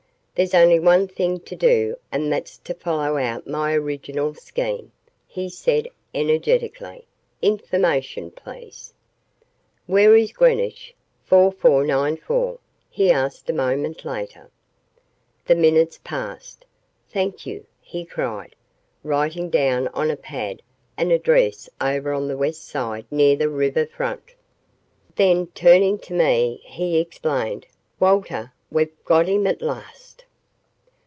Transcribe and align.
"There's 0.33 0.53
only 0.55 0.79
one 0.79 1.07
thing 1.07 1.41
to 1.41 1.55
do 1.55 1.97
and 2.11 2.31
that's 2.33 2.57
to 2.59 2.73
follow 2.73 3.17
out 3.17 3.45
my 3.45 3.73
original 3.73 4.33
scheme," 4.33 4.91
he 5.27 5.49
said 5.49 5.87
energetically. 6.15 7.05
"Information, 7.43 8.31
please." 8.31 8.93
"Where 9.85 10.15
is 10.15 10.31
Greenwich 10.31 10.95
4494?" 11.25 12.57
he 12.89 13.11
asked 13.11 13.49
a 13.49 13.53
moment 13.53 14.03
later. 14.03 14.49
The 15.45 15.53
minutes 15.53 15.99
passed. 16.03 16.65
"Thank 17.11 17.45
you," 17.45 17.67
he 17.79 18.03
cried, 18.03 18.55
writing 19.03 19.49
down 19.51 19.89
on 19.89 20.09
a 20.09 20.17
pad 20.17 20.63
an 20.97 21.11
address 21.11 21.69
over 21.79 22.13
on 22.13 22.27
the 22.27 22.37
west 22.37 22.63
side 22.67 23.05
near 23.11 23.35
the 23.35 23.49
river 23.49 23.85
front. 23.85 24.33
Then 25.17 25.47
turning 25.47 25.99
to 25.99 26.13
me 26.13 26.61
he 26.63 26.97
explained, 26.97 27.67
"Walter, 27.99 28.53
we've 28.71 28.95
got 29.05 29.27
him 29.27 29.45
at 29.45 29.61
last!" 29.61 30.07